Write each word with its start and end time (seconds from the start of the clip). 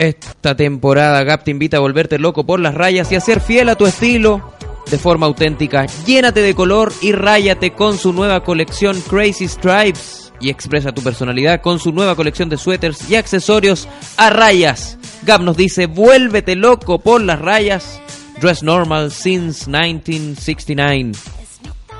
Esta 0.00 0.56
temporada 0.56 1.22
Gap 1.24 1.44
te 1.44 1.50
invita 1.50 1.76
a 1.76 1.80
volverte 1.80 2.18
loco 2.18 2.46
por 2.46 2.58
las 2.58 2.74
rayas 2.74 3.12
y 3.12 3.16
a 3.16 3.20
ser 3.20 3.38
fiel 3.42 3.68
a 3.68 3.76
tu 3.76 3.84
estilo 3.84 4.54
de 4.90 4.96
forma 4.96 5.26
auténtica. 5.26 5.84
Llénate 6.06 6.40
de 6.40 6.54
color 6.54 6.90
y 7.02 7.12
ráyate 7.12 7.72
con 7.74 7.98
su 7.98 8.14
nueva 8.14 8.42
colección 8.42 8.98
Crazy 9.02 9.46
Stripes 9.46 10.32
y 10.40 10.48
expresa 10.48 10.92
tu 10.92 11.02
personalidad 11.02 11.60
con 11.60 11.78
su 11.78 11.92
nueva 11.92 12.16
colección 12.16 12.48
de 12.48 12.56
suéteres 12.56 13.10
y 13.10 13.16
accesorios 13.16 13.88
a 14.16 14.30
rayas. 14.30 14.96
Gap 15.26 15.42
nos 15.42 15.58
dice, 15.58 15.84
vuélvete 15.84 16.56
loco 16.56 16.98
por 16.98 17.20
las 17.20 17.38
rayas. 17.38 18.00
Dress 18.40 18.62
normal 18.62 19.10
since 19.10 19.68
1969. 19.68 21.12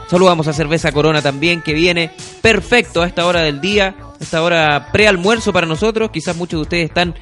Saludamos 0.08 0.48
a 0.48 0.54
Cerveza 0.54 0.90
Corona 0.90 1.20
también, 1.20 1.60
que 1.60 1.74
viene 1.74 2.10
perfecto 2.40 3.02
a 3.02 3.06
esta 3.06 3.26
hora 3.26 3.42
del 3.42 3.60
día, 3.60 3.94
esta 4.18 4.42
hora 4.42 4.88
prealmuerzo 4.90 5.52
para 5.52 5.66
nosotros. 5.66 6.10
Quizás 6.10 6.34
muchos 6.34 6.58
de 6.58 6.62
ustedes 6.62 6.84
están, 6.86 7.14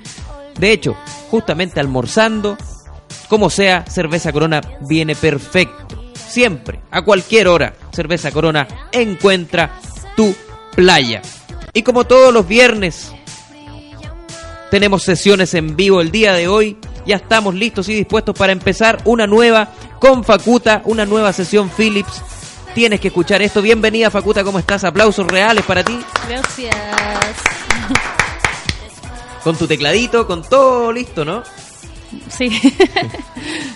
de 0.58 0.72
hecho, 0.72 0.96
justamente 1.30 1.80
almorzando. 1.80 2.56
Como 3.28 3.50
sea, 3.50 3.84
Cerveza 3.86 4.32
Corona 4.32 4.60
viene 4.88 5.14
perfecto. 5.14 6.12
Siempre, 6.14 6.80
a 6.90 7.02
cualquier 7.02 7.48
hora, 7.48 7.74
Cerveza 7.92 8.30
Corona 8.30 8.66
encuentra 8.92 9.72
tu 10.16 10.34
playa. 10.74 11.22
Y 11.72 11.82
como 11.82 12.04
todos 12.04 12.32
los 12.32 12.46
viernes, 12.46 13.12
tenemos 14.70 15.02
sesiones 15.02 15.54
en 15.54 15.76
vivo 15.76 16.00
el 16.00 16.10
día 16.10 16.32
de 16.34 16.48
hoy. 16.48 16.78
Ya 17.06 17.16
estamos 17.16 17.54
listos 17.54 17.88
y 17.88 17.94
dispuestos 17.94 18.36
para 18.36 18.52
empezar 18.52 19.00
una 19.04 19.26
nueva 19.26 19.70
con 19.98 20.24
Facuta, 20.24 20.82
una 20.84 21.06
nueva 21.06 21.32
sesión 21.32 21.70
Philips 21.70 22.22
tienes 22.78 23.00
que 23.00 23.08
escuchar 23.08 23.42
esto. 23.42 23.60
Bienvenida, 23.60 24.08
Facuta, 24.08 24.44
¿cómo 24.44 24.60
estás? 24.60 24.84
Aplausos 24.84 25.26
reales 25.26 25.64
para 25.64 25.82
ti. 25.82 25.98
Gracias. 26.28 26.76
Con 29.42 29.56
tu 29.56 29.66
tecladito, 29.66 30.26
con 30.26 30.42
todo 30.42 30.92
listo, 30.92 31.24
¿no? 31.24 31.42
Sí. 32.28 32.46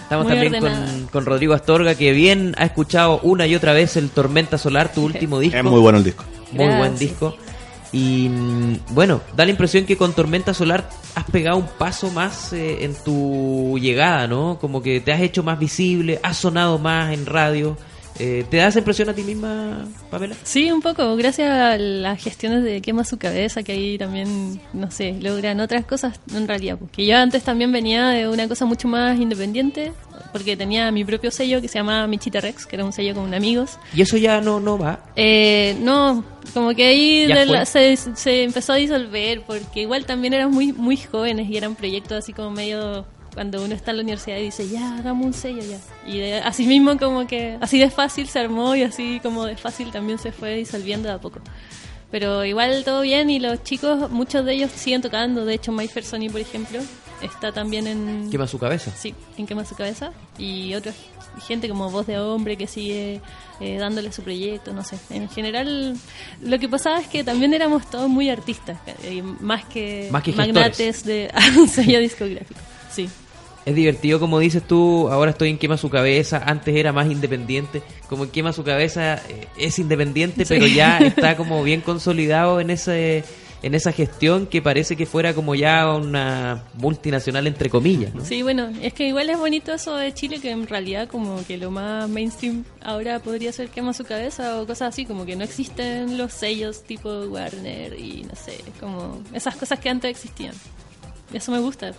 Estamos 0.02 0.26
también 0.26 0.58
con, 0.60 1.08
con, 1.10 1.26
Rodrigo 1.26 1.54
Astorga, 1.54 1.94
que 1.94 2.12
bien 2.12 2.54
ha 2.58 2.64
escuchado 2.64 3.20
una 3.22 3.46
y 3.46 3.54
otra 3.54 3.72
vez 3.72 3.96
el 3.96 4.10
Tormenta 4.10 4.58
Solar, 4.58 4.92
tu 4.92 5.04
último 5.04 5.38
disco. 5.38 5.56
Es 5.56 5.64
muy 5.64 5.80
bueno 5.80 5.98
el 5.98 6.04
disco. 6.04 6.24
Muy 6.52 6.74
buen 6.76 6.96
disco. 6.98 7.34
Y 7.92 8.28
mm, 8.30 8.94
bueno, 8.94 9.20
da 9.36 9.44
la 9.44 9.50
impresión 9.50 9.84
que 9.84 9.96
con 9.96 10.14
Tormenta 10.14 10.54
Solar 10.54 10.88
has 11.14 11.24
pegado 11.24 11.58
un 11.58 11.66
paso 11.66 12.10
más 12.10 12.52
eh, 12.52 12.84
en 12.84 12.94
tu 12.94 13.78
llegada, 13.78 14.26
¿no? 14.26 14.58
Como 14.60 14.82
que 14.82 15.00
te 15.00 15.12
has 15.12 15.20
hecho 15.20 15.42
más 15.42 15.58
visible, 15.58 16.18
has 16.22 16.38
sonado 16.38 16.78
más 16.78 17.12
en 17.12 17.26
radio. 17.26 17.76
Eh, 18.18 18.44
¿Te 18.50 18.58
da 18.58 18.68
esa 18.68 18.78
impresión 18.78 19.08
a 19.08 19.14
ti 19.14 19.22
misma, 19.22 19.86
Pamela? 20.10 20.36
Sí, 20.42 20.70
un 20.70 20.82
poco, 20.82 21.16
gracias 21.16 21.50
a 21.50 21.76
las 21.78 22.22
gestiones 22.22 22.62
de 22.62 22.80
Quema 22.80 23.04
su 23.04 23.18
cabeza, 23.18 23.62
que 23.62 23.72
ahí 23.72 23.98
también, 23.98 24.60
no 24.72 24.90
sé, 24.90 25.16
logran 25.20 25.60
otras 25.60 25.84
cosas 25.84 26.20
en 26.34 26.46
realidad. 26.46 26.78
Porque 26.78 27.06
yo 27.06 27.16
antes 27.16 27.42
también 27.42 27.72
venía 27.72 28.08
de 28.08 28.28
una 28.28 28.48
cosa 28.48 28.64
mucho 28.64 28.88
más 28.88 29.18
independiente, 29.18 29.92
porque 30.32 30.56
tenía 30.56 30.90
mi 30.90 31.04
propio 31.04 31.30
sello 31.30 31.60
que 31.60 31.68
se 31.68 31.78
llamaba 31.78 32.06
Michita 32.06 32.40
Rex, 32.40 32.66
que 32.66 32.76
era 32.76 32.84
un 32.84 32.92
sello 32.92 33.14
con 33.14 33.32
amigos. 33.34 33.78
¿Y 33.94 34.02
eso 34.02 34.16
ya 34.16 34.40
no, 34.40 34.60
no 34.60 34.78
va? 34.78 35.00
Eh, 35.16 35.76
no, 35.80 36.24
como 36.54 36.74
que 36.74 36.86
ahí 36.86 37.26
se, 37.66 37.96
se, 37.96 38.42
empezó 38.44 38.74
a 38.74 38.76
disolver, 38.76 39.42
porque 39.42 39.82
igual 39.82 40.04
también 40.04 40.34
eran 40.34 40.50
muy, 40.50 40.72
muy 40.72 40.96
jóvenes 40.96 41.48
y 41.48 41.56
eran 41.56 41.74
proyectos 41.74 42.18
así 42.18 42.32
como 42.32 42.50
medio 42.50 43.06
cuando 43.34 43.64
uno 43.64 43.74
está 43.74 43.92
en 43.92 43.98
la 43.98 44.02
universidad 44.02 44.36
y 44.38 44.44
dice, 44.44 44.68
ya, 44.68 44.96
hagamos 44.96 45.26
un 45.26 45.32
sello 45.32 45.62
ya. 45.62 45.78
Y 46.10 46.32
así 46.32 46.66
mismo 46.66 46.96
como 46.98 47.26
que, 47.26 47.56
así 47.60 47.78
de 47.78 47.90
fácil 47.90 48.28
se 48.28 48.38
armó 48.38 48.74
y 48.76 48.82
así 48.82 49.20
como 49.22 49.44
de 49.44 49.56
fácil 49.56 49.90
también 49.90 50.18
se 50.18 50.32
fue 50.32 50.56
disolviendo 50.56 51.08
de 51.08 51.14
a 51.14 51.18
poco. 51.18 51.40
Pero 52.10 52.44
igual 52.44 52.84
todo 52.84 53.00
bien 53.00 53.30
y 53.30 53.40
los 53.40 53.62
chicos, 53.62 54.10
muchos 54.10 54.44
de 54.44 54.52
ellos 54.52 54.70
siguen 54.74 55.00
tocando. 55.00 55.46
De 55.46 55.54
hecho, 55.54 55.72
Mike 55.72 55.94
Fersoni, 55.94 56.28
por 56.28 56.42
ejemplo, 56.42 56.78
está 57.22 57.52
también 57.52 57.86
en... 57.86 58.30
Quema 58.30 58.46
su 58.46 58.58
cabeza. 58.58 58.90
Sí, 58.94 59.14
en 59.38 59.46
Quema 59.46 59.64
su 59.64 59.74
cabeza. 59.74 60.12
Y 60.36 60.74
otra 60.74 60.92
gente 61.46 61.70
como 61.70 61.90
Voz 61.90 62.06
de 62.06 62.18
Hombre 62.18 62.58
que 62.58 62.66
sigue 62.66 63.22
eh, 63.60 63.78
dándole 63.78 64.12
su 64.12 64.22
proyecto, 64.22 64.74
no 64.74 64.84
sé. 64.84 64.98
En 65.08 65.30
general, 65.30 65.96
lo 66.42 66.58
que 66.58 66.68
pasaba 66.68 67.00
es 67.00 67.08
que 67.08 67.24
también 67.24 67.54
éramos 67.54 67.88
todos 67.88 68.10
muy 68.10 68.28
artistas, 68.28 68.78
eh, 69.04 69.22
más 69.22 69.64
que, 69.64 70.08
más 70.12 70.22
que 70.22 70.32
magnates 70.32 71.04
de 71.04 71.32
un 71.56 71.66
sello 71.66 71.98
discográfico. 71.98 72.60
Sí 72.90 73.08
es 73.64 73.74
divertido, 73.74 74.18
como 74.18 74.38
dices 74.38 74.62
tú, 74.66 75.08
ahora 75.08 75.30
estoy 75.30 75.50
en 75.50 75.58
Quema 75.58 75.76
su 75.76 75.90
cabeza, 75.90 76.42
antes 76.44 76.74
era 76.74 76.92
más 76.92 77.10
independiente, 77.10 77.82
como 78.08 78.24
en 78.24 78.30
Quema 78.30 78.52
su 78.52 78.64
cabeza 78.64 79.16
eh, 79.28 79.46
es 79.56 79.78
independiente, 79.78 80.44
pero 80.46 80.66
ya 80.66 80.98
está 81.00 81.36
como 81.36 81.62
bien 81.62 81.80
consolidado 81.80 82.60
en 82.60 82.70
ese 82.70 83.24
en 83.62 83.74
esa 83.74 83.92
gestión 83.92 84.46
que 84.46 84.60
parece 84.60 84.96
que 84.96 85.06
fuera 85.06 85.34
como 85.34 85.54
ya 85.54 85.92
una 85.92 86.64
multinacional 86.74 87.46
entre 87.46 87.70
comillas. 87.70 88.12
¿no? 88.14 88.24
Sí, 88.24 88.42
bueno, 88.42 88.72
es 88.82 88.92
que 88.92 89.06
igual 89.06 89.30
es 89.30 89.38
bonito 89.38 89.72
eso 89.72 89.94
de 89.94 90.12
Chile 90.12 90.40
que 90.40 90.50
en 90.50 90.66
realidad 90.66 91.08
como 91.08 91.44
que 91.46 91.56
lo 91.56 91.70
más 91.70 92.08
mainstream 92.08 92.64
ahora 92.82 93.20
podría 93.20 93.52
ser 93.52 93.68
quema 93.68 93.94
su 93.94 94.04
cabeza 94.04 94.60
o 94.60 94.66
cosas 94.66 94.88
así, 94.88 95.06
como 95.06 95.24
que 95.24 95.36
no 95.36 95.44
existen 95.44 96.18
los 96.18 96.32
sellos 96.32 96.82
tipo 96.82 97.08
Warner 97.26 97.98
y 97.98 98.24
no 98.24 98.34
sé, 98.34 98.58
como 98.80 99.22
esas 99.32 99.54
cosas 99.54 99.78
que 99.78 99.88
antes 99.88 100.10
existían. 100.10 100.54
Eso 101.32 101.52
me 101.52 101.60
gusta. 101.60 101.92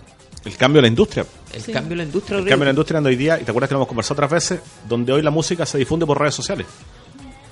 El 0.44 0.56
cambio 0.56 0.78
de 0.78 0.82
la 0.82 0.88
industria. 0.88 1.24
El 1.52 1.64
cambio 1.64 1.90
de 1.90 1.96
la 1.96 2.02
industria. 2.04 2.38
El 2.38 2.44
cambio 2.44 2.58
de 2.60 2.64
la 2.64 2.70
industria 2.70 3.00
de 3.00 3.08
hoy 3.08 3.16
día, 3.16 3.40
y 3.40 3.44
te 3.44 3.50
acuerdas 3.50 3.68
que 3.68 3.74
lo 3.74 3.78
hemos 3.78 3.88
conversado 3.88 4.14
otras 4.14 4.30
veces, 4.30 4.60
donde 4.88 5.12
hoy 5.12 5.22
la 5.22 5.30
música 5.30 5.64
se 5.64 5.78
difunde 5.78 6.04
por 6.04 6.18
redes 6.18 6.34
sociales. 6.34 6.66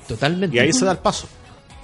Totalmente. 0.07 0.57
Y 0.57 0.61
ahí 0.61 0.73
se 0.73 0.85
da 0.85 0.93
el 0.93 0.99
paso. 0.99 1.27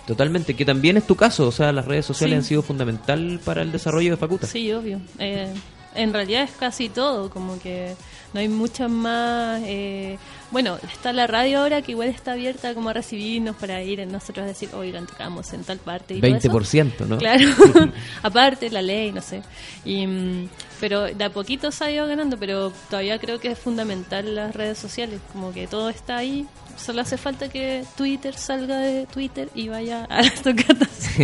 Totalmente, 0.06 0.54
que 0.54 0.64
también 0.64 0.96
es 0.96 1.06
tu 1.06 1.16
caso, 1.16 1.46
o 1.46 1.52
sea, 1.52 1.70
las 1.70 1.84
redes 1.84 2.06
sociales 2.06 2.38
han 2.38 2.44
sido 2.44 2.62
fundamental 2.62 3.41
para 3.44 3.60
el 3.60 3.70
desarrollo 3.70 4.10
de 4.12 4.16
Facuta. 4.16 4.46
Sí, 4.46 4.72
obvio. 4.72 5.00
Eh, 5.19 5.52
en 5.94 6.12
realidad 6.12 6.44
es 6.44 6.52
casi 6.52 6.88
todo, 6.88 7.28
como 7.28 7.58
que 7.58 7.94
no 8.32 8.40
hay 8.40 8.48
muchas 8.48 8.90
más... 8.90 9.60
Eh, 9.64 10.18
bueno, 10.50 10.78
está 10.92 11.12
la 11.12 11.26
radio 11.26 11.60
ahora 11.60 11.82
que 11.82 11.92
igual 11.92 12.08
está 12.08 12.32
abierta 12.32 12.74
como 12.74 12.88
a 12.88 12.92
recibirnos 12.92 13.56
para 13.56 13.82
ir 13.82 14.06
nosotros 14.06 14.44
a 14.44 14.46
decir, 14.48 14.70
oigan, 14.74 15.06
tocamos 15.06 15.52
en 15.52 15.64
tal 15.64 15.78
parte. 15.78 16.14
Y 16.14 16.20
20%, 16.20 17.06
¿no? 17.06 17.18
Claro, 17.18 17.46
aparte 18.22 18.70
la 18.70 18.82
ley, 18.82 19.12
no 19.12 19.20
sé. 19.20 19.42
Y, 19.84 20.06
mm, 20.06 20.48
pero 20.80 21.06
de 21.06 21.24
a 21.24 21.30
poquito 21.30 21.70
se 21.70 21.84
ha 21.84 21.90
ido 21.90 22.06
ganando, 22.06 22.38
pero 22.38 22.72
todavía 22.88 23.18
creo 23.18 23.40
que 23.40 23.52
es 23.52 23.58
fundamental 23.58 24.34
las 24.34 24.54
redes 24.54 24.78
sociales, 24.78 25.20
como 25.32 25.52
que 25.52 25.66
todo 25.66 25.88
está 25.90 26.16
ahí. 26.16 26.46
Solo 26.78 27.02
hace 27.02 27.18
falta 27.18 27.48
que 27.48 27.84
Twitter 27.96 28.34
salga 28.34 28.78
de 28.78 29.06
Twitter 29.06 29.48
y 29.54 29.68
vaya 29.68 30.04
a 30.04 30.22
las 30.22 30.42
tocatas. 30.42 31.18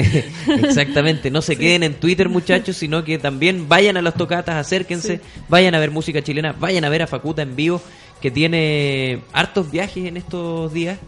Exactamente, 0.46 1.30
no 1.30 1.42
se 1.42 1.56
queden 1.56 1.84
en 1.84 1.94
Twitter 1.94 2.28
muchachos, 2.28 2.76
sino 2.76 3.04
que 3.04 3.18
también 3.18 3.68
vayan 3.68 3.96
a 3.96 4.02
las 4.02 4.14
tocatas, 4.14 4.56
acérquense, 4.56 5.20
vayan 5.48 5.74
a 5.74 5.78
ver 5.78 5.90
música 5.90 6.22
chilena, 6.22 6.52
vayan 6.52 6.84
a 6.84 6.88
ver 6.88 7.02
a 7.02 7.06
Facuta 7.06 7.42
en 7.42 7.56
vivo 7.56 7.80
que 8.20 8.30
tiene 8.30 9.20
hartos 9.32 9.70
viajes 9.70 10.06
en 10.06 10.16
estos 10.16 10.72
días. 10.72 10.98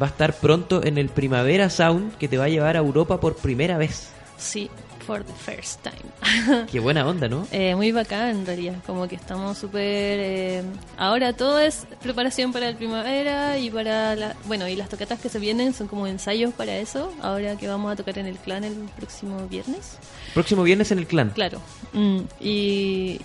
Va 0.00 0.06
a 0.06 0.10
estar 0.10 0.34
pronto 0.34 0.82
en 0.82 0.96
el 0.96 1.10
Primavera 1.10 1.68
Sound 1.68 2.16
que 2.16 2.28
te 2.28 2.38
va 2.38 2.44
a 2.44 2.48
llevar 2.48 2.76
a 2.76 2.80
Europa 2.80 3.20
por 3.20 3.36
primera 3.36 3.76
vez. 3.76 4.08
Sí, 4.42 4.68
for 5.06 5.24
the 5.24 5.32
first 5.32 5.80
time. 5.82 6.66
Qué 6.72 6.80
buena 6.80 7.06
onda, 7.06 7.28
¿no? 7.28 7.46
Eh, 7.52 7.76
muy 7.76 7.92
bacán 7.92 8.28
en 8.30 8.46
realidad, 8.46 8.74
como 8.86 9.06
que 9.06 9.14
estamos 9.14 9.56
súper... 9.56 9.80
Eh, 10.20 10.62
ahora 10.96 11.32
todo 11.32 11.60
es 11.60 11.86
preparación 12.02 12.52
para 12.52 12.68
el 12.68 12.74
primavera 12.74 13.56
y 13.58 13.70
para 13.70 14.16
la... 14.16 14.36
Bueno, 14.46 14.66
y 14.66 14.74
las 14.74 14.88
tocatas 14.88 15.20
que 15.20 15.28
se 15.28 15.38
vienen 15.38 15.72
son 15.74 15.86
como 15.86 16.08
ensayos 16.08 16.52
para 16.54 16.76
eso, 16.76 17.12
ahora 17.22 17.56
que 17.56 17.68
vamos 17.68 17.92
a 17.92 17.96
tocar 17.96 18.18
en 18.18 18.26
el 18.26 18.36
clan 18.36 18.64
el 18.64 18.74
próximo 18.96 19.46
viernes. 19.46 19.96
Próximo 20.34 20.64
viernes 20.64 20.90
en 20.90 20.98
el 20.98 21.06
clan. 21.06 21.30
Claro. 21.30 21.60
Mm, 21.92 22.20
y, 22.40 23.20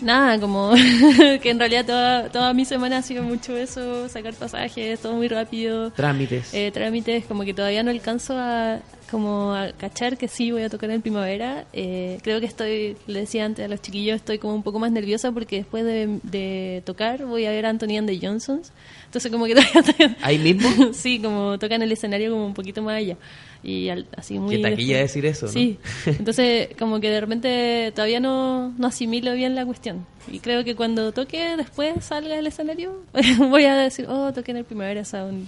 nada, 0.00 0.40
como 0.40 0.72
que 1.40 1.50
en 1.50 1.58
realidad 1.60 1.86
toda, 1.86 2.28
toda 2.30 2.52
mi 2.52 2.64
semana 2.64 2.98
ha 2.98 3.02
sido 3.02 3.22
mucho 3.22 3.56
eso, 3.56 4.08
sacar 4.08 4.34
pasajes, 4.34 5.00
todo 5.00 5.14
muy 5.14 5.28
rápido. 5.28 5.92
Trámites. 5.92 6.52
Eh, 6.52 6.72
trámites, 6.72 7.26
como 7.26 7.44
que 7.44 7.54
todavía 7.54 7.84
no 7.84 7.90
alcanzo 7.90 8.34
a 8.36 8.80
como 9.10 9.54
a 9.54 9.72
cachar 9.72 10.16
que 10.16 10.28
sí 10.28 10.50
voy 10.52 10.62
a 10.62 10.68
tocar 10.68 10.90
en 10.90 11.02
primavera. 11.02 11.66
Eh, 11.72 12.18
creo 12.22 12.40
que 12.40 12.46
estoy, 12.46 12.96
le 13.06 13.20
decía 13.20 13.44
antes 13.44 13.64
a 13.64 13.68
los 13.68 13.80
chiquillos, 13.80 14.16
estoy 14.16 14.38
como 14.38 14.54
un 14.54 14.62
poco 14.62 14.78
más 14.78 14.92
nerviosa 14.92 15.32
porque 15.32 15.56
después 15.56 15.84
de, 15.84 16.82
tocar 16.84 17.24
voy 17.24 17.46
a 17.46 17.50
ver 17.50 17.66
a 17.66 17.70
Anthony 17.70 17.98
and 17.98 18.08
the 18.08 18.18
Johnsons. 18.20 18.72
Entonces 19.06 19.32
como 19.32 19.46
que 19.46 19.54
todavía... 19.56 20.16
¿Ahí 20.22 20.38
mismo? 20.38 20.92
sí, 20.92 21.20
como 21.20 21.58
tocan 21.58 21.82
el 21.82 21.92
escenario 21.92 22.30
como 22.30 22.46
un 22.46 22.54
poquito 22.54 22.82
más 22.82 22.96
allá 22.96 23.16
y 23.62 23.88
así 24.16 24.38
muy... 24.38 24.56
Qué 24.56 24.62
taquilla 24.62 24.98
decir 24.98 25.26
eso, 25.26 25.46
¿no? 25.46 25.52
Sí, 25.52 25.78
entonces 26.06 26.70
como 26.78 27.00
que 27.00 27.10
de 27.10 27.20
repente 27.20 27.92
todavía 27.94 28.20
no, 28.20 28.72
no 28.78 28.86
asimilo 28.86 29.34
bien 29.34 29.54
la 29.54 29.66
cuestión. 29.66 30.06
Y 30.30 30.40
creo 30.40 30.62
que 30.64 30.76
cuando 30.76 31.12
toque, 31.12 31.56
después 31.56 32.04
salga 32.04 32.36
del 32.36 32.46
escenario, 32.46 33.02
voy 33.38 33.64
a 33.64 33.76
decir, 33.76 34.06
oh, 34.08 34.32
toqué 34.32 34.50
en 34.50 34.58
el 34.58 34.64
Primavera 34.64 35.04
Sound, 35.04 35.46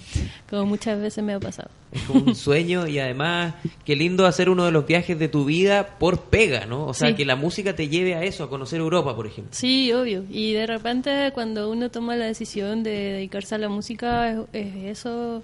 como 0.48 0.66
muchas 0.66 1.00
veces 1.00 1.22
me 1.22 1.34
ha 1.34 1.40
pasado. 1.40 1.70
Es 1.92 2.02
como 2.02 2.24
un 2.24 2.34
sueño 2.34 2.86
y 2.86 2.98
además, 2.98 3.54
qué 3.84 3.96
lindo 3.96 4.26
hacer 4.26 4.48
uno 4.48 4.64
de 4.64 4.70
los 4.70 4.86
viajes 4.86 5.18
de 5.18 5.28
tu 5.28 5.44
vida 5.44 5.98
por 5.98 6.22
pega, 6.22 6.64
¿no? 6.64 6.86
O 6.86 6.94
sea, 6.94 7.14
que 7.14 7.24
la 7.24 7.36
música 7.36 7.74
te 7.74 7.88
lleve 7.88 8.14
a 8.14 8.22
eso, 8.22 8.44
a 8.44 8.48
conocer 8.48 8.78
Europa, 8.78 9.14
por 9.16 9.26
ejemplo. 9.26 9.52
Sí, 9.52 9.92
obvio. 9.92 10.24
Y 10.30 10.52
de 10.52 10.66
repente 10.66 11.32
cuando 11.34 11.70
uno 11.70 11.90
toma 11.90 12.16
la 12.16 12.26
decisión 12.26 12.82
de 12.82 12.90
dedicarse 12.90 13.56
a 13.56 13.58
la 13.58 13.68
música, 13.68 14.44
es 14.52 14.98
eso 14.98 15.42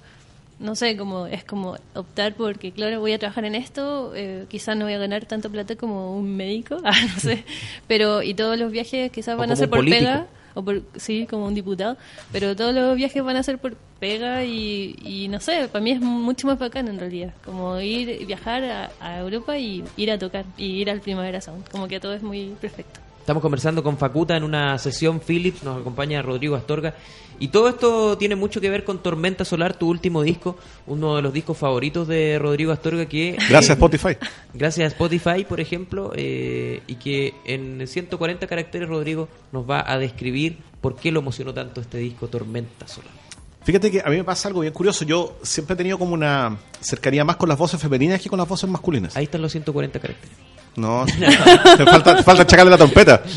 no 0.58 0.74
sé, 0.74 0.96
como 0.96 1.26
es 1.26 1.44
como 1.44 1.76
optar 1.94 2.34
porque, 2.34 2.72
claro, 2.72 3.00
voy 3.00 3.12
a 3.12 3.18
trabajar 3.18 3.44
en 3.44 3.54
esto, 3.54 4.12
eh, 4.14 4.46
quizás 4.48 4.76
no 4.76 4.84
voy 4.86 4.94
a 4.94 4.98
ganar 4.98 5.26
tanto 5.26 5.50
plata 5.50 5.76
como 5.76 6.16
un 6.16 6.36
médico, 6.36 6.78
ah, 6.84 6.94
no 7.14 7.20
sé, 7.20 7.44
pero 7.86 8.22
y 8.22 8.34
todos 8.34 8.58
los 8.58 8.70
viajes 8.70 9.10
quizás 9.10 9.36
van 9.36 9.50
a 9.50 9.56
ser 9.56 9.68
por 9.68 9.84
pega, 9.84 10.26
o 10.54 10.62
por, 10.62 10.82
sí, 10.96 11.26
como 11.28 11.46
un 11.46 11.54
diputado, 11.54 11.98
pero 12.32 12.56
todos 12.56 12.74
los 12.74 12.96
viajes 12.96 13.22
van 13.22 13.36
a 13.36 13.42
ser 13.42 13.58
por 13.58 13.76
pega 14.00 14.44
y, 14.44 15.26
no 15.30 15.40
sé, 15.40 15.68
para 15.68 15.82
mí 15.82 15.90
es 15.90 16.00
mucho 16.00 16.46
más 16.46 16.58
bacán 16.58 16.88
en 16.88 16.98
realidad, 16.98 17.34
como 17.44 17.78
ir, 17.80 18.26
viajar 18.26 18.64
a, 18.64 18.90
a 19.00 19.18
Europa 19.18 19.58
y 19.58 19.84
ir 19.96 20.10
a 20.10 20.18
tocar, 20.18 20.46
y 20.56 20.80
ir 20.80 20.90
al 20.90 21.00
Primavera 21.00 21.40
Sound, 21.40 21.68
como 21.68 21.86
que 21.88 22.00
todo 22.00 22.14
es 22.14 22.22
muy 22.22 22.54
perfecto. 22.60 23.05
Estamos 23.26 23.42
conversando 23.42 23.82
con 23.82 23.98
Facuta 23.98 24.36
en 24.36 24.44
una 24.44 24.78
sesión 24.78 25.18
Philips, 25.18 25.64
nos 25.64 25.80
acompaña 25.80 26.22
Rodrigo 26.22 26.54
Astorga. 26.54 26.94
Y 27.40 27.48
todo 27.48 27.68
esto 27.68 28.16
tiene 28.16 28.36
mucho 28.36 28.60
que 28.60 28.70
ver 28.70 28.84
con 28.84 29.02
Tormenta 29.02 29.44
Solar, 29.44 29.76
tu 29.76 29.88
último 29.88 30.22
disco, 30.22 30.56
uno 30.86 31.16
de 31.16 31.22
los 31.22 31.32
discos 31.32 31.58
favoritos 31.58 32.06
de 32.06 32.38
Rodrigo 32.38 32.70
Astorga 32.70 33.06
que... 33.06 33.36
Gracias 33.50 33.70
Spotify. 33.70 34.16
gracias 34.54 34.84
a 34.84 34.88
Spotify, 34.94 35.44
por 35.44 35.58
ejemplo, 35.58 36.12
eh, 36.14 36.82
y 36.86 36.94
que 36.94 37.34
en 37.44 37.88
140 37.88 38.46
caracteres 38.46 38.88
Rodrigo 38.88 39.28
nos 39.50 39.68
va 39.68 39.82
a 39.84 39.98
describir 39.98 40.58
por 40.80 40.94
qué 40.94 41.10
lo 41.10 41.18
emocionó 41.18 41.52
tanto 41.52 41.80
este 41.80 41.98
disco 41.98 42.28
Tormenta 42.28 42.86
Solar. 42.86 43.10
Fíjate 43.64 43.90
que 43.90 44.02
a 44.04 44.08
mí 44.08 44.18
me 44.18 44.24
pasa 44.24 44.46
algo 44.46 44.60
bien 44.60 44.72
curioso. 44.72 45.04
Yo 45.04 45.36
siempre 45.42 45.74
he 45.74 45.76
tenido 45.76 45.98
como 45.98 46.14
una 46.14 46.56
cercanía 46.80 47.24
más 47.24 47.34
con 47.34 47.48
las 47.48 47.58
voces 47.58 47.80
femeninas 47.80 48.22
que 48.22 48.28
con 48.28 48.38
las 48.38 48.46
voces 48.46 48.70
masculinas. 48.70 49.16
Ahí 49.16 49.24
están 49.24 49.42
los 49.42 49.50
140 49.50 49.98
caracteres. 49.98 50.55
No, 50.76 51.06
te 51.76 51.86
falta, 51.86 52.16
te 52.16 52.22
falta 52.22 52.64
la 52.64 52.76
trompeta. 52.76 53.22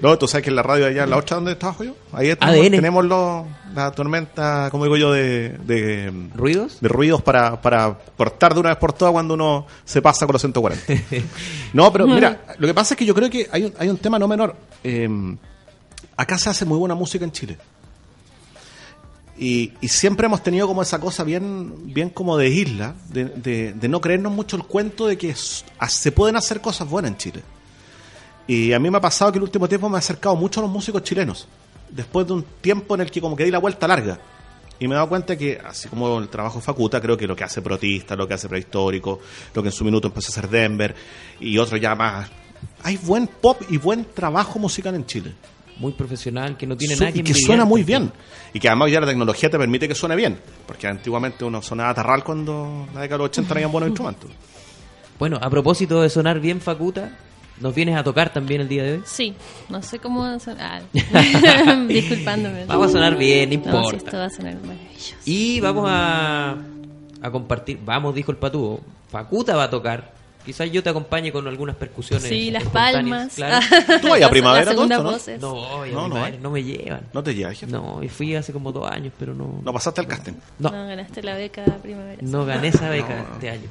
No, 0.00 0.16
tú 0.16 0.26
sabes 0.26 0.44
que 0.44 0.48
en 0.48 0.56
la 0.56 0.62
radio 0.62 0.86
allá, 0.86 1.04
en 1.04 1.10
la 1.10 1.18
otra 1.18 1.36
donde 1.36 1.52
estaba 1.52 1.76
yo, 1.84 1.94
ahí 2.12 2.34
tenemos 2.34 3.04
los, 3.04 3.44
la 3.74 3.90
tormenta, 3.90 4.68
como 4.70 4.84
digo 4.84 4.96
yo, 4.96 5.12
de, 5.12 6.10
ruidos. 6.34 6.80
De 6.80 6.88
ruidos 6.88 7.20
para, 7.20 7.60
para 7.60 7.98
cortar 8.16 8.54
de 8.54 8.60
una 8.60 8.70
vez 8.70 8.78
por 8.78 8.94
todas 8.94 9.12
cuando 9.12 9.34
uno 9.34 9.66
se 9.84 10.00
pasa 10.00 10.24
con 10.24 10.32
los 10.34 10.42
140. 10.42 10.94
no, 11.74 11.92
pero 11.92 12.06
mira, 12.06 12.40
lo 12.58 12.66
que 12.66 12.72
pasa 12.72 12.94
es 12.94 12.98
que 12.98 13.04
yo 13.04 13.14
creo 13.14 13.28
que 13.28 13.46
hay 13.52 13.64
un, 13.64 13.74
hay 13.78 13.90
un 13.90 13.98
tema 13.98 14.18
no 14.18 14.26
menor. 14.26 14.56
Em, 14.82 15.36
acá 16.16 16.38
se 16.38 16.48
hace 16.48 16.64
muy 16.64 16.78
buena 16.78 16.94
música 16.94 17.24
en 17.24 17.32
Chile. 17.32 17.58
Y, 19.40 19.72
siempre 19.88 20.26
hemos 20.26 20.42
tenido 20.42 20.66
como 20.66 20.82
esa 20.82 21.00
cosa 21.00 21.24
bien, 21.24 21.94
bien 21.94 22.10
como 22.10 22.36
de 22.36 22.50
isla, 22.50 22.94
de, 23.08 23.24
de, 23.72 23.88
no 23.88 23.98
creernos 23.98 24.30
mucho 24.30 24.54
el 24.54 24.64
cuento 24.64 25.06
de 25.06 25.16
que 25.16 25.34
se 25.34 26.12
pueden 26.12 26.36
hacer 26.36 26.60
cosas 26.60 26.86
buenas 26.86 27.12
en 27.12 27.16
Chile. 27.16 27.42
Y 28.46 28.74
a 28.74 28.78
mí 28.78 28.90
me 28.90 28.98
ha 28.98 29.00
pasado 29.00 29.32
que 29.32 29.38
el 29.38 29.44
último 29.44 29.66
tiempo 29.66 29.88
me 29.88 29.96
he 29.96 29.98
acercado 29.98 30.36
mucho 30.36 30.60
a 30.60 30.64
los 30.64 30.70
músicos 30.70 31.02
chilenos, 31.04 31.48
después 31.88 32.26
de 32.26 32.34
un 32.34 32.44
tiempo 32.60 32.94
en 32.94 33.00
el 33.00 33.10
que 33.10 33.22
como 33.22 33.34
que 33.34 33.44
di 33.44 33.50
la 33.50 33.60
vuelta 33.60 33.88
larga. 33.88 34.18
Y 34.78 34.86
me 34.86 34.92
he 34.92 34.96
dado 34.96 35.08
cuenta 35.08 35.38
que, 35.38 35.58
así 35.58 35.88
como 35.88 36.18
el 36.18 36.28
trabajo 36.28 36.60
Facuta, 36.60 37.00
creo 37.00 37.16
que 37.16 37.26
lo 37.26 37.34
que 37.34 37.44
hace 37.44 37.62
Protista, 37.62 38.14
lo 38.16 38.28
que 38.28 38.34
hace 38.34 38.46
Prehistórico, 38.46 39.20
lo 39.54 39.62
que 39.62 39.70
en 39.70 39.72
su 39.72 39.84
minuto 39.86 40.08
empezó 40.08 40.28
a 40.28 40.32
hacer 40.32 40.50
Denver, 40.50 40.94
y 41.40 41.56
otro 41.56 41.78
ya 41.78 41.94
más... 41.94 42.28
Hay 42.82 42.98
buen 42.98 43.26
pop 43.26 43.62
y 43.70 43.78
buen 43.78 44.04
trabajo 44.04 44.58
musical 44.58 44.94
en 44.94 45.06
Chile 45.06 45.34
muy 45.80 45.92
profesional, 45.92 46.56
que 46.56 46.66
no 46.66 46.76
tiene 46.76 46.94
nada 46.94 47.10
que 47.10 47.20
Y 47.20 47.22
que 47.22 47.34
suena 47.34 47.64
muy 47.64 47.82
bien. 47.82 48.12
Y 48.52 48.60
que 48.60 48.68
además 48.68 48.92
ya 48.92 49.00
la 49.00 49.06
tecnología 49.06 49.50
te 49.50 49.58
permite 49.58 49.88
que 49.88 49.94
suene 49.94 50.14
bien. 50.14 50.38
Porque 50.66 50.86
antiguamente 50.86 51.44
uno 51.44 51.62
sonaba 51.62 51.94
tarral 51.94 52.22
cuando 52.22 52.86
la 52.94 53.00
década 53.00 53.16
de 53.16 53.24
los 53.24 53.30
80 53.30 53.54
tenían 53.54 53.72
buenos 53.72 53.88
instrumentos. 53.88 54.30
Bueno, 55.18 55.38
a 55.38 55.50
propósito 55.50 56.00
de 56.00 56.08
sonar 56.08 56.40
bien, 56.40 56.62
Facuta, 56.62 57.10
¿nos 57.60 57.74
vienes 57.74 57.94
a 57.94 58.02
tocar 58.02 58.32
también 58.32 58.62
el 58.62 58.68
día 58.68 58.82
de 58.84 58.92
hoy? 58.94 59.02
Sí, 59.04 59.34
no 59.68 59.82
sé 59.82 59.98
cómo 59.98 60.22
va 60.22 60.32
a 60.32 60.38
sonar. 60.38 60.82
Ah, 61.12 61.84
disculpándome. 61.88 62.64
Vamos 62.64 62.86
a 62.88 62.92
sonar 62.92 63.18
bien, 63.18 63.50
no 63.50 63.54
importa. 63.56 63.98
esto 63.98 64.16
va 64.16 64.24
a 64.24 64.30
sonar 64.30 64.54
maravilloso. 64.62 65.16
Y 65.26 65.60
vamos 65.60 65.84
a, 65.90 66.56
a 67.20 67.30
compartir, 67.30 67.78
vamos, 67.84 68.14
dijo 68.14 68.30
el 68.30 68.38
patúo, 68.38 68.80
Facuta 69.10 69.56
va 69.56 69.64
a 69.64 69.70
tocar 69.70 70.10
Quizás 70.44 70.70
yo 70.72 70.82
te 70.82 70.88
acompañe 70.88 71.30
con 71.30 71.46
algunas 71.46 71.76
percusiones. 71.76 72.28
Sí, 72.28 72.50
las 72.50 72.64
palmas. 72.64 73.34
Claro. 73.34 73.66
¿Tú 74.00 74.08
vas 74.08 74.22
a 74.22 74.30
primavera 74.30 74.74
todo 74.74 74.86
¿no? 74.86 74.98
No, 74.98 75.86
no, 75.86 76.08
no, 76.08 76.30
no, 76.40 76.50
me 76.50 76.62
llevan. 76.62 77.02
¿No 77.12 77.22
te 77.22 77.34
llevan, 77.34 77.54
No, 77.68 78.02
y 78.02 78.08
fui 78.08 78.34
hace 78.34 78.52
como 78.52 78.72
dos 78.72 78.90
años, 78.90 79.12
pero 79.18 79.34
no. 79.34 79.60
¿No 79.62 79.72
pasaste 79.72 80.00
al 80.00 80.06
casting? 80.06 80.32
No. 80.58 80.70
No 80.70 80.86
ganaste 80.86 81.22
la 81.22 81.34
beca 81.34 81.62
de 81.62 81.72
primavera. 81.72 82.18
No 82.22 82.44
gané 82.46 82.68
esa 82.68 82.88
beca 82.88 83.26
este 83.34 83.50
año. 83.50 83.68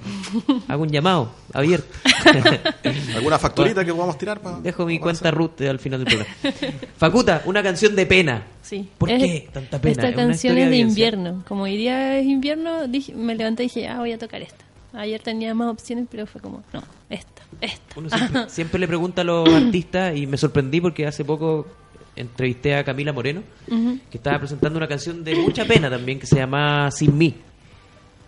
Hago 0.67 0.83
un 0.83 0.89
llamado 0.89 1.31
abierto. 1.53 1.87
¿Alguna 3.15 3.39
facturita 3.39 3.83
que 3.83 3.93
podamos 3.93 4.17
tirar? 4.17 4.39
Para, 4.39 4.59
Dejo 4.59 4.85
mi 4.85 4.99
cuenta 4.99 5.31
root 5.31 5.61
al 5.61 5.79
final 5.79 6.03
del 6.03 6.07
programa. 6.07 6.79
Facuta, 6.97 7.41
una 7.45 7.63
canción 7.63 7.95
de 7.95 8.05
pena. 8.05 8.43
Sí. 8.61 8.87
¿Por 8.97 9.09
qué 9.09 9.49
tanta 9.51 9.81
pena? 9.81 10.03
Esta 10.03 10.15
canción 10.15 10.57
es 10.57 10.69
de 10.69 10.77
invierno. 10.77 11.43
Como 11.47 11.63
hoy 11.63 11.77
día 11.77 12.17
es 12.17 12.25
invierno, 12.25 12.87
dije, 12.87 13.13
me 13.15 13.35
levanté 13.35 13.63
y 13.63 13.65
dije, 13.67 13.87
ah, 13.87 13.99
voy 13.99 14.11
a 14.11 14.19
tocar 14.19 14.41
esta. 14.41 14.68
Ayer 14.93 15.21
tenía 15.21 15.53
más 15.53 15.69
opciones, 15.69 16.07
pero 16.09 16.25
fue 16.25 16.41
como, 16.41 16.63
no, 16.73 16.83
esta, 17.09 17.41
esta. 17.61 18.49
siempre, 18.49 18.79
le 18.79 18.87
pregunta 18.87 19.21
a 19.21 19.25
los 19.25 19.47
artistas 19.49 20.17
y 20.17 20.25
me 20.25 20.37
sorprendí 20.37 20.81
porque 20.81 21.05
hace 21.05 21.23
poco 21.23 21.67
entrevisté 22.15 22.75
a 22.75 22.83
Camila 22.83 23.13
Moreno, 23.13 23.43
que 23.67 24.17
estaba 24.17 24.39
presentando 24.39 24.77
una 24.77 24.87
canción 24.87 25.23
de 25.23 25.35
mucha 25.35 25.65
pena 25.65 25.89
también 25.89 26.19
que 26.19 26.27
se 26.27 26.37
llama 26.37 26.89
Sin 26.91 27.17
mí. 27.17 27.35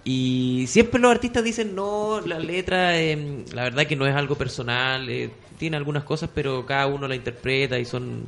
Y 0.03 0.65
siempre 0.67 0.99
los 0.99 1.11
artistas 1.11 1.43
dicen, 1.43 1.75
no, 1.75 2.21
la 2.21 2.39
letra, 2.39 2.99
em, 2.99 3.45
la 3.53 3.63
verdad 3.63 3.85
que 3.85 3.95
no 3.95 4.07
es 4.07 4.15
algo 4.15 4.35
personal, 4.35 5.07
eh, 5.09 5.29
tiene 5.59 5.77
algunas 5.77 6.03
cosas, 6.03 6.29
pero 6.33 6.65
cada 6.65 6.87
uno 6.87 7.07
la 7.07 7.15
interpreta 7.15 7.77
y 7.77 7.85
son 7.85 8.25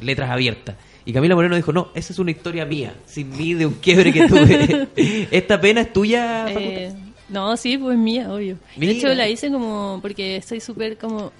letras 0.00 0.30
abiertas. 0.30 0.76
Y 1.04 1.12
Camila 1.12 1.34
Moreno 1.34 1.56
dijo, 1.56 1.72
no, 1.72 1.90
esa 1.94 2.12
es 2.12 2.18
una 2.18 2.30
historia 2.30 2.64
mía, 2.66 2.94
sin 3.06 3.30
mí, 3.36 3.54
de 3.54 3.66
un 3.66 3.74
quiebre 3.74 4.12
que 4.12 4.28
tuve. 4.28 4.88
¿Esta 5.30 5.60
pena 5.60 5.80
es 5.80 5.92
tuya, 5.92 6.46
eh, 6.50 6.94
no, 7.28 7.56
sí, 7.56 7.78
pues 7.78 7.98
mía, 7.98 8.32
obvio. 8.32 8.58
De 8.76 8.90
hecho, 8.90 9.08
la 9.14 9.28
hice 9.28 9.50
como 9.50 9.98
porque 10.00 10.36
estoy 10.36 10.60
súper 10.60 10.96
como... 10.96 11.32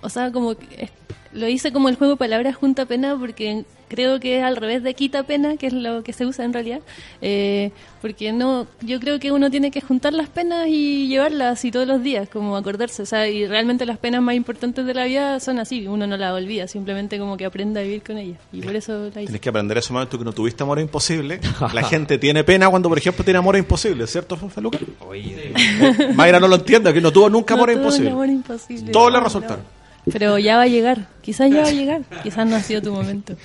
O 0.00 0.08
sea, 0.08 0.30
como... 0.32 0.54
Lo 1.36 1.48
hice 1.48 1.72
como 1.72 1.88
el 1.88 1.96
juego 1.96 2.14
de 2.14 2.18
palabras 2.18 2.56
junta 2.56 2.86
pena 2.86 3.16
porque 3.18 3.64
creo 3.88 4.20
que 4.20 4.38
es 4.38 4.44
al 4.44 4.56
revés 4.56 4.82
de 4.82 4.94
quita 4.94 5.22
pena, 5.22 5.56
que 5.56 5.68
es 5.68 5.72
lo 5.72 6.02
que 6.02 6.12
se 6.12 6.26
usa 6.26 6.44
en 6.44 6.52
realidad, 6.52 6.80
eh, 7.20 7.70
porque 8.00 8.32
no, 8.32 8.66
yo 8.80 9.00
creo 9.00 9.18
que 9.18 9.32
uno 9.32 9.50
tiene 9.50 9.70
que 9.70 9.80
juntar 9.80 10.12
las 10.12 10.28
penas 10.28 10.66
y 10.68 11.08
llevarlas 11.08 11.58
así 11.58 11.70
todos 11.70 11.86
los 11.86 12.02
días, 12.02 12.28
como 12.28 12.56
acordarse, 12.56 13.02
o 13.02 13.06
sea, 13.06 13.28
y 13.28 13.46
realmente 13.46 13.86
las 13.86 13.98
penas 13.98 14.22
más 14.22 14.34
importantes 14.34 14.84
de 14.86 14.94
la 14.94 15.04
vida 15.04 15.40
son 15.40 15.58
así, 15.58 15.86
uno 15.86 16.06
no 16.06 16.16
las 16.16 16.32
olvida, 16.32 16.66
simplemente 16.68 17.18
como 17.18 17.36
que 17.36 17.44
aprende 17.44 17.80
a 17.80 17.82
vivir 17.82 18.02
con 18.02 18.18
ellas, 18.18 18.38
y 18.52 18.60
por 18.60 18.74
eso 18.74 19.04
la 19.04 19.10
Tienes 19.10 19.40
que 19.40 19.48
aprender 19.48 19.78
ese 19.78 19.92
momento 19.92 20.18
que 20.18 20.24
no 20.24 20.32
tuviste 20.32 20.62
amor 20.62 20.78
imposible, 20.78 21.40
la 21.72 21.82
gente 21.84 22.18
tiene 22.18 22.44
pena 22.44 22.68
cuando, 22.68 22.88
por 22.88 22.98
ejemplo, 22.98 23.24
tiene 23.24 23.38
amor 23.38 23.56
imposible, 23.56 24.06
¿cierto, 24.06 24.36
Feluca? 24.36 24.78
Oye, 25.06 25.52
Mayra 26.14 26.40
no 26.40 26.48
lo 26.48 26.56
entiende, 26.56 26.92
que 26.92 27.00
no 27.00 27.12
tuvo 27.12 27.30
nunca 27.30 27.54
amor, 27.54 27.70
imposible. 27.70 28.10
amor 28.10 28.28
imposible. 28.28 28.90
Todos 28.90 29.12
le 29.12 29.20
resultaron. 29.20 29.75
Pero 30.12 30.38
ya 30.38 30.56
va 30.56 30.62
a 30.62 30.68
llegar, 30.68 31.08
quizás 31.20 31.50
ya 31.50 31.62
va 31.62 31.68
a 31.68 31.72
llegar, 31.72 32.02
quizás 32.22 32.46
no 32.46 32.56
ha 32.56 32.60
sido 32.60 32.82
tu 32.82 32.92
momento. 32.92 33.36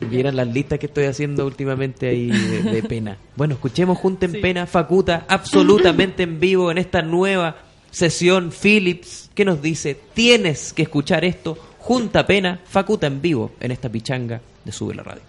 Vieran 0.00 0.36
las 0.36 0.48
listas 0.48 0.78
que 0.78 0.86
estoy 0.86 1.04
haciendo 1.04 1.46
últimamente 1.46 2.08
ahí 2.08 2.28
de, 2.28 2.82
pena. 2.82 3.16
Bueno, 3.34 3.54
escuchemos 3.54 3.96
Junten 3.98 4.40
Pena, 4.40 4.66
Facuta, 4.66 5.24
absolutamente 5.28 6.24
en 6.24 6.38
vivo 6.38 6.70
en 6.70 6.78
esta 6.78 7.00
nueva 7.02 7.56
sesión 7.90 8.50
Philips, 8.50 9.30
que 9.34 9.46
nos 9.46 9.62
dice, 9.62 9.96
tienes 10.12 10.74
que 10.74 10.82
escuchar 10.82 11.24
esto, 11.24 11.56
Junta 11.78 12.26
Pena, 12.26 12.60
Facuta 12.66 13.06
en 13.06 13.22
vivo 13.22 13.52
en 13.58 13.70
esta 13.70 13.88
pichanga 13.88 14.40
de 14.64 14.72
Sube 14.72 14.94
la 14.94 15.02
Radio. 15.02 15.22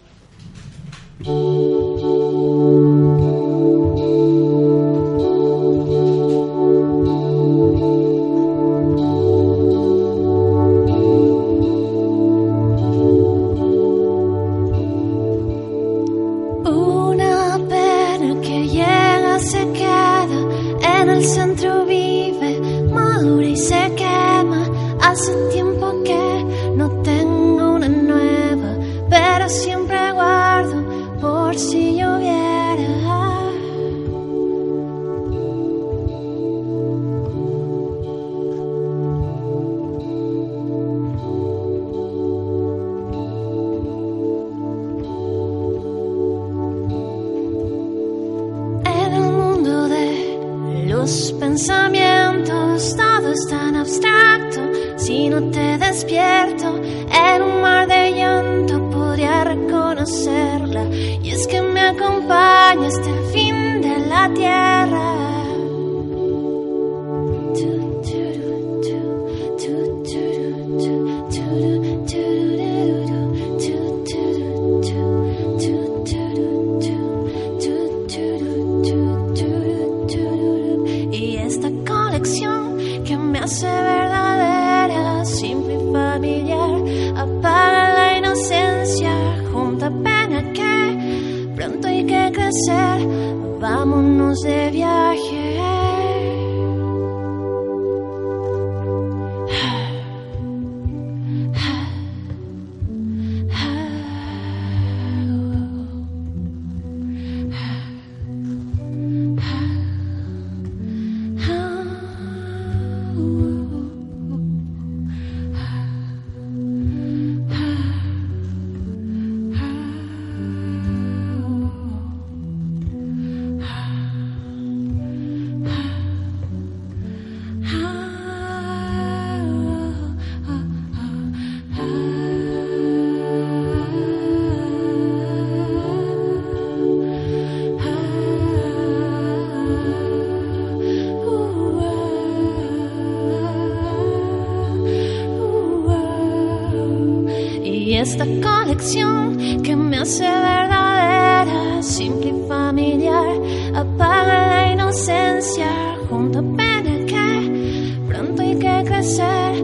Esta 148.08 148.26
colección 148.42 149.62
que 149.64 149.76
me 149.76 149.98
hace 149.98 150.24
verdadera, 150.24 151.84
simple 151.84 152.30
y 152.30 152.48
familiar, 152.48 153.36
apaga 153.76 154.48
la 154.48 154.72
inocencia 154.72 155.98
junto 156.10 156.42
pena 156.56 157.06
que 157.06 158.00
pronto 158.08 158.42
hay 158.42 158.56
que 158.56 158.84
crecer, 158.86 159.62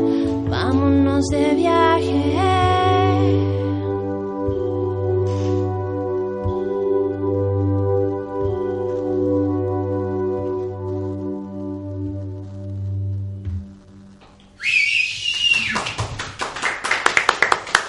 vámonos 0.50 1.26
de 1.30 1.56
viaje. 1.56 2.53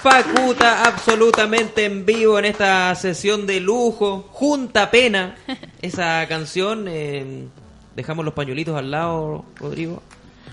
Facuta 0.04 0.84
absolutamente 0.86 1.86
en 1.86 2.04
vivo 2.04 2.38
en 2.38 2.44
esta 2.44 2.94
sesión 2.94 3.46
de 3.46 3.58
lujo. 3.58 4.28
Junta 4.32 4.90
pena. 4.90 5.34
Esa 5.80 6.28
canción. 6.28 6.84
eh, 6.88 7.48
dejamos 7.96 8.22
los 8.22 8.34
pañuelitos 8.34 8.76
al 8.76 8.90
lado, 8.90 9.46
Rodrigo. 9.58 10.02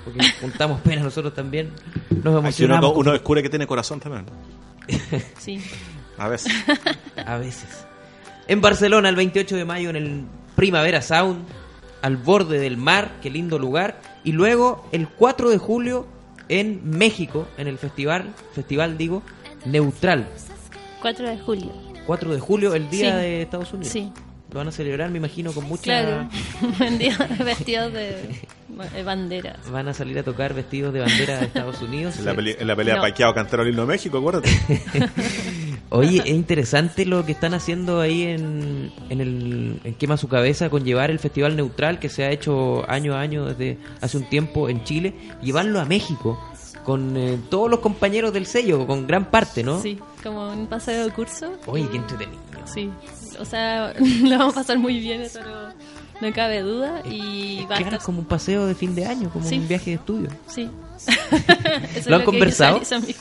Porque 0.06 0.22
juntamos 0.40 0.80
pena 0.80 1.04
nosotros 1.04 1.34
también. 1.34 1.70
Nos 2.10 2.20
Aquí 2.20 2.28
uno, 2.30 2.40
emocionamos. 2.40 2.94
uno 2.96 3.12
descubre 3.12 3.44
que 3.44 3.50
tiene 3.50 3.68
corazón 3.68 4.00
también. 4.00 4.26
Sí. 5.38 5.62
A 6.18 6.30
veces. 6.30 6.54
A 7.26 7.36
veces. 7.38 7.86
En 8.48 8.62
Barcelona, 8.62 9.10
el 9.10 9.18
28 9.18 9.58
de 9.58 9.66
mayo, 9.66 9.90
en 9.90 9.98
el 9.98 10.24
Primavera 10.56 11.02
Sound, 11.02 11.46
al 12.02 12.16
borde 12.16 12.58
del 12.58 12.78
mar, 12.78 13.18
qué 13.22 13.30
lindo 13.30 13.60
lugar. 13.60 14.00
Y 14.24 14.32
luego, 14.32 14.88
el 14.94 15.10
4 15.10 15.50
de 15.50 15.58
julio, 15.58 16.08
en 16.48 16.90
México, 16.90 17.50
en 17.58 17.68
el 17.68 17.78
festival, 17.78 18.34
festival 18.54 18.98
digo, 18.98 19.24
Neutral. 19.66 20.28
4 21.02 21.30
de 21.30 21.38
julio. 21.40 21.72
4 22.06 22.34
de 22.34 22.40
julio, 22.40 22.74
el 22.76 22.90
día 22.90 23.12
Sí. 23.16 23.18
de 23.22 23.42
Estados 23.44 23.74
Unidos. 23.74 23.92
Sí. 23.94 24.12
Lo 24.52 24.58
van 24.58 24.68
a 24.68 24.72
celebrar, 24.72 25.10
me 25.10 25.18
imagino, 25.18 25.54
con 25.54 25.64
mucha... 25.66 25.84
Claro. 25.84 26.28
Vestidos 27.46 27.94
de 27.94 28.42
de 28.96 29.04
banderas. 29.04 29.70
Van 29.70 29.88
a 29.90 29.94
salir 29.94 30.18
a 30.18 30.24
tocar 30.24 30.54
vestidos 30.54 30.94
de 30.94 31.02
bandera 31.02 31.38
de 31.40 31.46
Estados 31.46 31.82
Unidos. 31.82 32.16
En 32.20 32.26
la, 32.26 32.34
peli- 32.34 32.56
en 32.58 32.66
la 32.68 32.76
pelea 32.76 32.96
No. 32.96 33.02
Paquiao 33.02 33.34
Cantero 33.34 33.64
Lindo 33.66 33.86
México, 33.86 34.18
acuérdate. 34.18 34.50
Oye, 35.90 36.20
es 36.20 36.28
interesante 36.30 37.06
lo 37.06 37.26
que 37.26 37.34
están 37.34 37.54
haciendo 37.54 38.00
ahí 38.00 38.24
en, 38.24 38.92
en 39.10 39.22
el 39.22 39.82
en 39.84 39.94
Quema 39.96 40.16
su 40.16 40.28
cabeza 40.30 40.70
con 40.70 40.86
llevar 40.86 41.12
el 41.12 41.20
Festival 41.20 41.56
Neutral 41.58 42.00
que 42.00 42.08
se 42.08 42.24
ha 42.24 42.32
hecho 42.32 42.90
año 42.90 43.14
a 43.14 43.20
año 43.22 43.46
desde 43.46 43.78
hace 44.00 44.18
un 44.18 44.24
tiempo 44.30 44.70
en 44.70 44.84
Chile, 44.86 45.14
llevarlo 45.44 45.80
a 45.82 45.86
México 45.86 46.40
con 46.84 47.16
eh, 47.18 47.40
todos 47.50 47.70
los 47.70 47.80
compañeros 47.80 48.34
del 48.34 48.46
sello, 48.46 48.86
con 48.88 49.06
gran 49.08 49.26
parte, 49.30 49.64
¿no? 49.64 49.82
Sí, 49.82 50.00
como 50.24 50.50
un 50.52 50.68
paseo 50.68 51.06
de 51.06 51.12
curso. 51.12 51.54
Oye, 51.68 51.88
qué 51.92 51.98
entretenido. 51.98 52.40
Sí, 52.66 52.90
o 53.40 53.46
sea, 53.46 53.94
lo 54.24 54.38
vamos 54.38 54.54
a 54.56 54.60
pasar 54.62 54.78
muy 54.80 55.00
bien, 55.00 55.22
eso 55.22 55.40
no, 55.42 56.28
no 56.28 56.34
cabe 56.34 56.62
duda. 56.62 57.02
Y 57.06 57.66
va 57.70 57.76
a 57.76 57.78
Claro, 57.80 57.98
estar- 57.98 58.04
como 58.06 58.20
un 58.20 58.26
paseo 58.26 58.66
de 58.66 58.76
fin 58.76 58.94
de 58.96 59.06
año, 59.06 59.30
como 59.32 59.48
Sí. 59.48 59.58
un 59.60 59.68
viaje 59.68 59.92
de 59.92 59.96
estudio. 59.98 60.30
Sí. 60.48 60.70
Eso 61.96 62.12
¿Lo 62.12 62.18
han 62.18 62.24
conversado? 62.26 62.80
mis. 62.80 63.18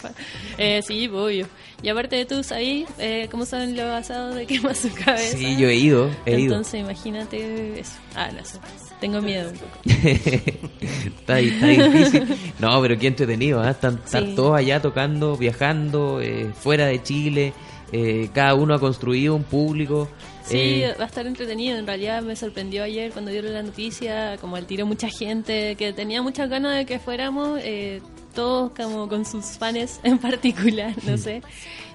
Eh, 0.59 0.83
sí, 0.87 1.09
obvio. 1.09 1.47
Y 1.83 1.88
aparte 1.88 2.17
de 2.17 2.26
tú, 2.26 2.43
ahí, 2.55 2.85
eh, 2.99 3.26
¿cómo 3.31 3.47
saben 3.47 3.75
los 3.75 3.87
asados 3.87 4.35
de 4.35 4.47
quema 4.47 4.75
su 4.75 4.93
cabeza? 4.93 5.38
Sí, 5.38 5.57
yo 5.57 5.67
he 5.67 5.76
ido, 5.76 6.11
he 6.26 6.33
ido. 6.38 6.57
Entonces, 6.57 6.81
imagínate 6.81 7.81
eso. 7.81 7.93
Ah, 8.14 8.29
sé. 8.45 8.59
Tengo 9.00 9.21
miedo 9.23 9.50
un 9.50 9.57
poco. 9.57 9.78
está, 11.21 11.37
difícil. 11.37 12.26
No, 12.59 12.80
pero 12.83 12.99
qué 12.99 13.07
entretenido, 13.09 13.61
¿ah? 13.61 13.71
Están, 13.71 14.00
Sí. 14.04 14.35
todos 14.37 14.57
allá 14.59 14.80
tocando, 14.80 15.37
viajando, 15.37 16.21
eh, 16.21 16.50
fuera 16.54 16.87
de 16.87 17.02
Chile. 17.02 17.52
eh, 17.92 18.28
cada 18.33 18.54
uno 18.54 18.75
ha 18.75 18.78
construido 18.78 19.35
un 19.35 19.42
público. 19.42 20.09
Sí, 20.45 20.83
eh, 20.85 20.95
va 20.99 21.04
a 21.04 21.07
estar 21.07 21.26
entretenido. 21.26 21.76
En 21.78 21.87
realidad 21.87 22.23
me 22.23 22.37
sorprendió 22.37 22.85
ayer 22.85 23.11
cuando 23.11 23.30
dieron 23.30 23.52
la 23.52 23.62
noticia, 23.62 24.37
como 24.40 24.57
al 24.57 24.66
tiro 24.66 24.87
mucha 24.87 25.09
gente 25.09 25.75
que 25.76 25.92
tenía 25.92 26.23
muchas 26.23 26.49
ganas 26.49 26.76
de 26.76 26.87
que 26.87 26.99
fuéramos, 26.99 27.59
eh, 27.62 28.00
todos 28.35 28.73
como 28.73 29.09
con 29.09 29.25
sus 29.25 29.59
fans 29.59 30.01
en 30.03 30.19
particular, 30.19 30.95
no 31.05 31.17
sé. 31.17 31.43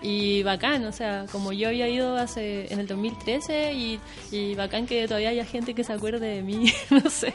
Y 0.02 0.44
bacán, 0.44 0.86
o 0.86 0.92
sea, 0.92 1.26
como 1.32 1.52
yo 1.52 1.70
había 1.70 1.88
ido 1.88 2.16
hace 2.18 2.72
en 2.72 2.80
el 2.80 2.88
2013 2.88 3.74
y, 3.74 4.00
y 4.32 4.56
bacán 4.56 4.86
que 4.86 5.08
todavía 5.08 5.30
haya 5.30 5.46
gente 5.46 5.74
que 5.74 5.84
se 5.84 5.94
acuerde 5.94 6.28
de 6.28 6.42
mí, 6.42 6.72
no 6.90 7.10
sé, 7.10 7.34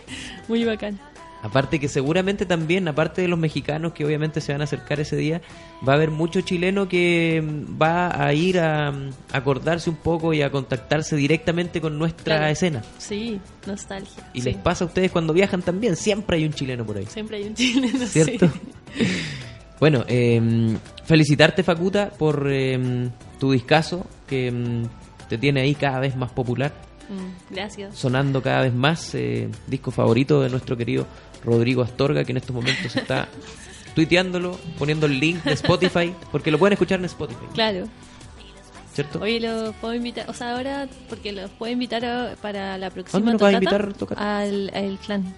muy 0.48 0.64
bacán. 0.64 0.98
Aparte 1.42 1.80
que 1.80 1.88
seguramente 1.88 2.44
también, 2.44 2.86
aparte 2.86 3.22
de 3.22 3.28
los 3.28 3.38
mexicanos 3.38 3.92
que 3.94 4.04
obviamente 4.04 4.40
se 4.42 4.52
van 4.52 4.60
a 4.60 4.64
acercar 4.64 5.00
ese 5.00 5.16
día, 5.16 5.40
va 5.88 5.94
a 5.94 5.96
haber 5.96 6.10
mucho 6.10 6.42
chileno 6.42 6.86
que 6.88 7.42
mm, 7.42 7.80
va 7.80 8.22
a 8.24 8.34
ir 8.34 8.58
a 8.60 8.90
mm, 8.92 9.10
acordarse 9.32 9.88
un 9.88 9.96
poco 9.96 10.34
y 10.34 10.42
a 10.42 10.50
contactarse 10.50 11.16
directamente 11.16 11.80
con 11.80 11.98
nuestra 11.98 12.36
Claro. 12.36 12.52
escena. 12.52 12.82
Sí, 12.98 13.40
nostalgia. 13.66 14.28
Y 14.34 14.42
sí. 14.42 14.50
les 14.50 14.56
pasa 14.58 14.84
a 14.84 14.88
ustedes 14.88 15.10
cuando 15.10 15.32
viajan 15.32 15.62
también, 15.62 15.96
siempre 15.96 16.36
hay 16.36 16.44
un 16.44 16.52
chileno 16.52 16.84
por 16.84 16.98
ahí. 16.98 17.06
Siempre 17.06 17.38
hay 17.38 17.44
un 17.44 17.54
chileno, 17.54 18.06
¿Cierto? 18.06 18.48
sí. 18.94 19.04
Bueno, 19.80 20.04
eh, 20.08 20.76
felicitarte 21.06 21.62
Facuta 21.62 22.10
por 22.10 22.46
eh, 22.50 23.08
tu 23.38 23.52
discazo 23.52 24.06
que 24.26 24.50
mm, 24.52 24.82
te 25.26 25.38
tiene 25.38 25.62
ahí 25.62 25.74
cada 25.74 26.00
vez 26.00 26.16
más 26.16 26.30
popular, 26.32 26.72
Mm, 27.08 27.52
gracias. 27.54 27.96
sonando 27.96 28.40
cada 28.40 28.60
vez 28.62 28.72
más, 28.74 29.14
eh, 29.16 29.48
disco 29.66 29.90
favorito 29.90 30.42
de 30.42 30.48
nuestro 30.50 30.76
querido 30.76 31.06
Rodrigo 31.44 31.82
Astorga, 31.82 32.24
que 32.24 32.32
en 32.32 32.38
estos 32.38 32.54
momentos 32.54 32.94
está 32.96 33.28
tuiteándolo, 33.94 34.58
poniendo 34.78 35.06
el 35.06 35.18
link 35.18 35.42
de 35.44 35.52
Spotify, 35.54 36.14
porque 36.30 36.50
lo 36.50 36.58
pueden 36.58 36.74
escuchar 36.74 36.98
en 36.98 37.06
Spotify, 37.06 37.46
Claro. 37.54 37.86
¿cierto? 38.94 39.20
Oye, 39.20 39.40
los 39.40 39.74
puedo 39.76 39.94
invitar, 39.94 40.28
o 40.28 40.34
sea, 40.34 40.54
ahora, 40.56 40.88
porque 41.08 41.32
los 41.32 41.50
puedo 41.52 41.72
invitar 41.72 42.04
a- 42.04 42.36
para 42.40 42.76
la 42.78 42.90
próxima 42.90 43.18
¿Dónde 43.18 43.32
nos 43.32 43.40
vas 43.42 43.54
a 43.54 43.58
tocata 43.60 43.76
invitar, 43.76 43.98
Tocata? 43.98 44.38
Al, 44.40 44.70
al 44.74 44.98
clan. 44.98 45.34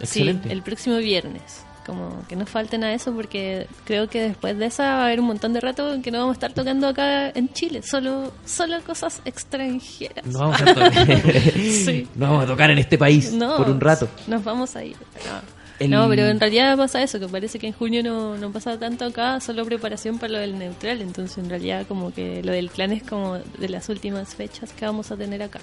Excelente. 0.00 0.48
Sí, 0.48 0.52
el 0.52 0.62
próximo 0.62 0.96
viernes. 0.98 1.62
Como 1.84 2.26
que 2.28 2.36
no 2.36 2.46
falten 2.46 2.82
a 2.84 2.94
eso 2.94 3.12
porque 3.12 3.66
creo 3.84 4.08
que 4.08 4.22
después 4.22 4.56
de 4.58 4.66
esa 4.66 4.84
va 4.84 5.02
a 5.02 5.06
haber 5.06 5.20
un 5.20 5.26
montón 5.26 5.52
de 5.52 5.60
rato 5.60 5.92
en 5.92 6.02
que 6.02 6.10
no 6.10 6.18
vamos 6.18 6.32
a 6.32 6.34
estar 6.34 6.52
tocando 6.52 6.88
acá 6.88 7.30
en 7.30 7.52
Chile, 7.52 7.82
solo 7.82 8.32
solo 8.44 8.80
cosas 8.82 9.20
extranjeras. 9.24 10.24
No 10.26 10.38
vamos, 10.40 10.62
a 10.62 10.64
tocar, 10.64 10.92
Sí. 11.54 12.08
no 12.14 12.26
vamos 12.26 12.44
a 12.44 12.46
tocar 12.46 12.70
en 12.70 12.78
este 12.78 12.96
país 12.96 13.32
No, 13.32 13.56
por 13.56 13.68
un 13.68 13.80
rato. 13.80 14.08
Nos 14.26 14.42
vamos 14.42 14.74
a 14.76 14.84
ir. 14.84 14.96
No. 15.26 15.64
No, 15.88 16.08
pero 16.08 16.26
en 16.28 16.38
realidad 16.38 16.76
pasa 16.76 17.02
eso, 17.02 17.18
que 17.18 17.26
parece 17.26 17.58
que 17.58 17.66
en 17.66 17.72
junio 17.72 18.02
no, 18.02 18.36
no 18.36 18.52
pasa 18.52 18.78
tanto 18.78 19.04
acá, 19.04 19.40
solo 19.40 19.64
preparación 19.64 20.18
para 20.18 20.34
lo 20.34 20.38
del 20.38 20.58
neutral, 20.58 21.02
entonces 21.02 21.36
en 21.38 21.50
realidad 21.50 21.84
como 21.86 22.12
que 22.12 22.42
lo 22.44 22.52
del 22.52 22.70
clan 22.70 22.92
es 22.92 23.02
como 23.02 23.38
de 23.38 23.68
las 23.68 23.88
últimas 23.88 24.34
fechas 24.34 24.72
que 24.72 24.86
vamos 24.86 25.10
a 25.10 25.16
tener 25.16 25.42
acá. 25.42 25.60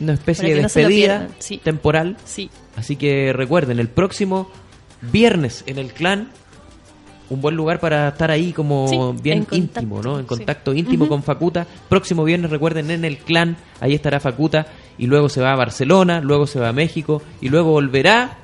Una 0.00 0.14
especie 0.14 0.54
de 0.54 0.62
despedida 0.62 1.28
temporal. 1.62 2.16
Sí. 2.24 2.50
Así 2.76 2.96
que 2.96 3.32
recuerden, 3.32 3.78
el 3.78 3.88
próximo 3.88 4.50
viernes 5.10 5.64
en 5.66 5.78
el 5.78 5.92
clan 5.92 6.30
un 7.30 7.40
buen 7.40 7.56
lugar 7.56 7.80
para 7.80 8.08
estar 8.08 8.30
ahí 8.30 8.52
como 8.52 9.14
bien 9.14 9.46
íntimo, 9.50 10.02
¿no? 10.02 10.18
En 10.18 10.26
contacto 10.26 10.74
íntimo 10.74 11.08
con 11.08 11.22
Facuta. 11.22 11.66
Próximo 11.88 12.24
viernes, 12.24 12.50
recuerden, 12.50 12.90
en 12.90 13.04
el 13.04 13.18
clan, 13.18 13.56
ahí 13.80 13.94
estará 13.94 14.20
Facuta 14.20 14.66
y 14.98 15.06
luego 15.06 15.28
se 15.28 15.40
va 15.40 15.52
a 15.52 15.56
Barcelona, 15.56 16.20
luego 16.20 16.46
se 16.46 16.60
va 16.60 16.68
a 16.68 16.72
México 16.72 17.22
y 17.40 17.48
luego 17.48 17.70
volverá 17.70 18.38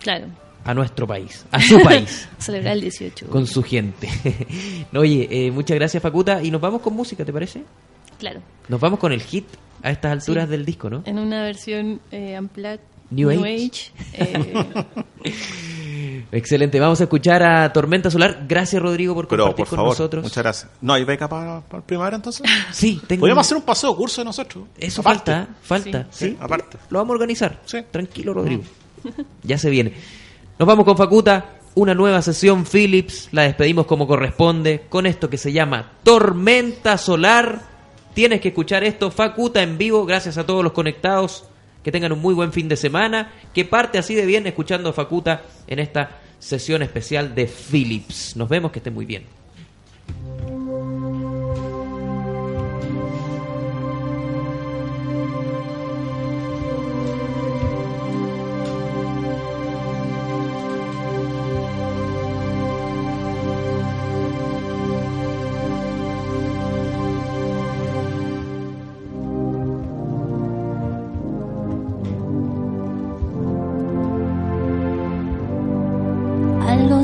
claro. 0.00 0.26
a 0.64 0.74
nuestro 0.74 1.06
país, 1.06 1.44
a 1.50 1.60
su 1.60 1.80
país. 1.80 2.28
celebrar 2.38 2.74
el 2.74 2.82
18. 2.82 3.26
Con 3.26 3.46
su 3.46 3.62
gente. 3.62 4.08
Oye, 4.94 5.28
eh, 5.30 5.50
muchas 5.50 5.76
gracias 5.76 6.02
Facuta 6.02 6.42
y 6.42 6.50
nos 6.50 6.60
vamos 6.60 6.80
con 6.82 6.94
música, 6.94 7.24
¿te 7.24 7.32
parece? 7.32 7.64
Claro. 8.18 8.40
Nos 8.68 8.80
vamos 8.80 8.98
con 8.98 9.12
el 9.12 9.20
hit 9.20 9.46
a 9.82 9.90
estas 9.90 10.12
alturas 10.12 10.48
del 10.48 10.64
disco, 10.64 10.88
¿no? 10.88 11.02
En 11.04 11.18
una 11.18 11.42
versión 11.42 12.00
eh, 12.10 12.40
New, 13.10 13.30
Age. 13.30 13.92
Eh. 14.14 14.54
Excelente, 16.32 16.80
vamos 16.80 17.00
a 17.00 17.04
escuchar 17.04 17.42
a 17.42 17.72
Tormenta 17.72 18.10
Solar. 18.10 18.44
Gracias 18.48 18.80
Rodrigo 18.80 19.14
por 19.14 19.28
compartir 19.28 19.66
con 19.66 19.78
nosotros. 19.78 20.22
Muchas 20.22 20.42
gracias. 20.42 20.70
¿No 20.80 20.92
hay 20.92 21.04
beca 21.04 21.28
para, 21.28 21.60
para 21.60 21.82
primavera 21.82 22.16
entonces? 22.16 22.46
Sí, 22.72 23.00
tengo. 23.06 23.20
Podríamos 23.20 23.46
hacer 23.46 23.56
un 23.56 23.62
paseo 23.62 23.96
curso 23.96 24.20
de 24.20 24.26
nosotros. 24.26 24.64
Eso 24.78 25.02
falta, 25.02 25.48
falta. 25.62 26.06
Sí, 26.10 26.36
aparte. 26.40 26.78
Lo 26.90 26.98
vamos 26.98 27.12
a 27.12 27.14
organizar. 27.14 27.60
Tranquilo 27.90 28.34
Rodrigo. 28.34 28.62
Ya 29.42 29.58
se 29.58 29.70
viene. 29.70 29.94
Nos 30.58 30.66
vamos 30.66 30.84
con 30.84 30.96
Facuta, 30.96 31.58
una 31.74 31.94
nueva 31.94 32.22
sesión 32.22 32.64
Philips, 32.64 33.28
la 33.32 33.42
despedimos 33.42 33.86
como 33.86 34.06
corresponde, 34.06 34.86
con 34.88 35.06
esto 35.06 35.28
que 35.28 35.38
se 35.38 35.52
llama 35.52 35.92
Tormenta 36.02 36.96
Solar. 36.98 37.60
Tienes 38.14 38.40
que 38.40 38.48
escuchar 38.48 38.82
esto, 38.82 39.10
Facuta 39.10 39.62
en 39.62 39.76
vivo, 39.76 40.06
gracias 40.06 40.38
a 40.38 40.46
todos 40.46 40.64
los 40.64 40.72
conectados 40.72 41.44
que 41.86 41.92
tengan 41.92 42.10
un 42.10 42.18
muy 42.18 42.34
buen 42.34 42.52
fin 42.52 42.66
de 42.66 42.76
semana, 42.76 43.30
que 43.54 43.64
parte 43.64 43.96
así 43.96 44.16
de 44.16 44.26
bien 44.26 44.44
escuchando 44.48 44.88
a 44.88 44.92
Facuta 44.92 45.42
en 45.68 45.78
esta 45.78 46.18
sesión 46.40 46.82
especial 46.82 47.32
de 47.36 47.46
Philips. 47.46 48.34
Nos 48.34 48.48
vemos, 48.48 48.72
que 48.72 48.80
estén 48.80 48.92
muy 48.92 49.06
bien. 49.06 49.35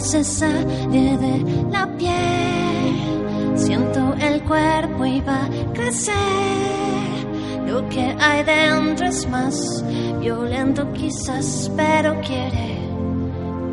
Se 0.03 0.25
sale 0.25 1.17
de 1.17 1.65
la 1.71 1.87
piel. 1.97 3.55
Siento 3.55 4.15
el 4.21 4.43
cuerpo 4.43 5.07
y 5.07 5.21
va 5.21 5.45
a 5.45 5.73
crecer. 5.73 6.15
Lo 7.67 7.89
que 7.89 8.15
hay 8.21 8.43
dentro 8.43 9.07
es 9.07 9.29
más 9.29 9.85
violento 10.21 10.93
quizás, 10.93 11.71
pero 11.77 12.21
quiere 12.21 12.79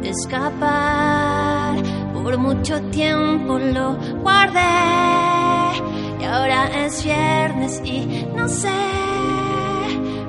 escapar. 0.03 1.77
Por 2.13 2.37
mucho 2.37 2.79
tiempo 2.91 3.57
lo 3.57 3.97
guardé 4.21 4.59
y 6.21 6.23
ahora 6.25 6.85
es 6.85 7.03
viernes 7.03 7.81
y 7.83 8.27
no 8.35 8.47
sé. 8.47 8.69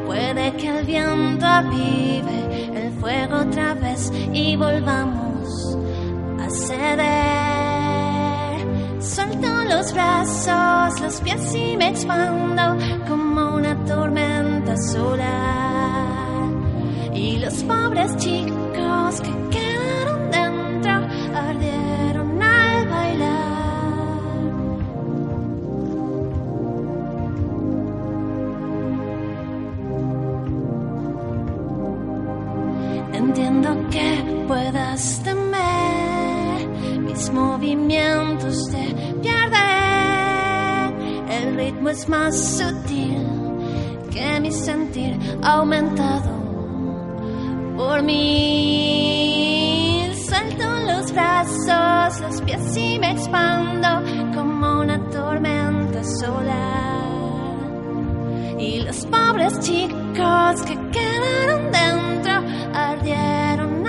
Puede 0.07 0.53
que 0.57 0.79
el 0.79 0.87
viento 0.87 1.47
avive 1.47 2.71
el 2.75 2.91
fuego 3.01 3.41
otra 3.41 3.75
vez 3.75 4.11
y 4.33 4.57
volvamos 4.57 5.20
Suelto 9.01 9.49
los 9.65 9.93
brazos, 9.93 11.01
los 11.01 11.21
pies 11.21 11.55
y 11.55 11.77
me 11.77 11.89
expando 11.91 12.77
como 13.07 13.57
una 13.57 13.77
tormenta 13.85 14.75
solar. 14.77 16.49
Y 17.15 17.39
los 17.39 17.63
pobres 17.65 18.17
chicos 18.17 19.21
que 19.51 19.60
es 41.91 42.09
más 42.09 42.37
sutil 42.59 43.27
que 44.13 44.41
mi 44.41 44.53
sentir 44.53 45.19
aumentado 45.43 46.31
por 47.77 48.03
mí. 48.05 49.33
Salto 50.15 50.65
los 50.87 51.13
brazos, 51.13 52.21
los 52.21 52.41
pies 52.43 52.77
y 52.77 52.99
me 53.01 53.11
expando 53.11 53.89
como 54.35 54.81
una 54.81 55.01
tormenta 55.11 56.05
solar. 56.05 57.01
Y 58.59 58.83
los 58.83 59.07
pobres 59.07 59.59
chicos 59.61 60.63
que 60.63 60.79
quedaron 60.93 61.73
dentro 61.73 62.35
ardieron 62.73 63.80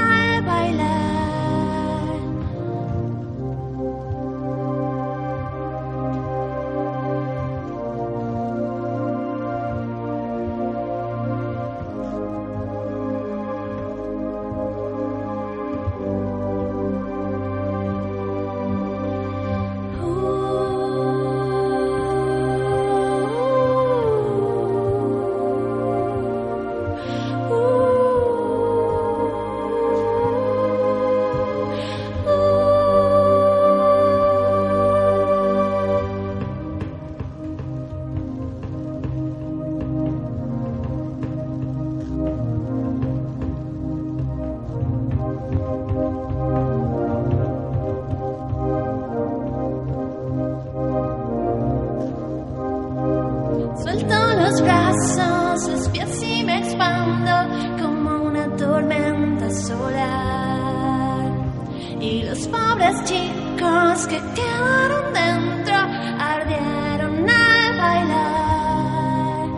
y 62.01 62.23
los 62.23 62.47
pobres 62.47 63.03
chicos 63.03 64.07
que 64.07 64.19
quedaron 64.33 65.13
dentro 65.13 65.75
ardieron 66.19 67.29
al 67.29 67.77
bailar. 67.77 69.49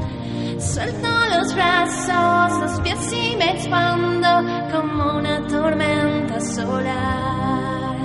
Suelto 0.59 1.07
los 1.37 1.55
brazos, 1.55 2.59
los 2.59 2.81
pies 2.81 3.13
y 3.13 3.35
me 3.37 3.51
expando 3.51 4.27
como 4.71 5.19
una 5.19 5.47
tormenta 5.47 6.41
solar. 6.41 7.95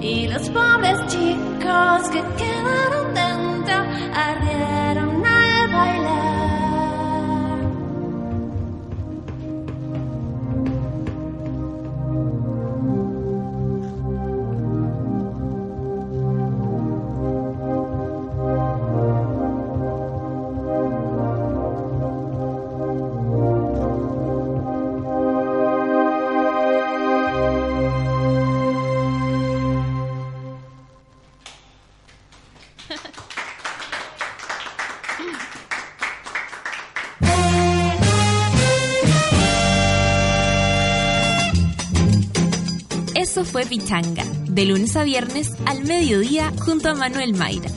Y 0.00 0.26
los 0.26 0.48
pobres 0.50 0.98
chicos 1.06 2.08
que 2.10 2.22
quedaron 2.38 2.89
Fue 43.44 43.64
Pichanga, 43.64 44.24
de 44.48 44.64
lunes 44.66 44.96
a 44.96 45.02
viernes 45.02 45.52
al 45.64 45.84
mediodía 45.84 46.52
junto 46.64 46.90
a 46.90 46.94
Manuel 46.94 47.34
Mayra. 47.34 47.70